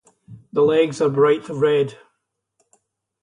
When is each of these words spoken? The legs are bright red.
The 0.51 0.63
legs 0.63 0.99
are 0.99 1.09
bright 1.11 1.47
red. 1.47 1.95